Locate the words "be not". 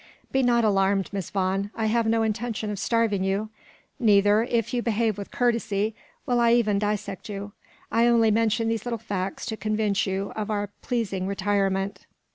0.31-0.63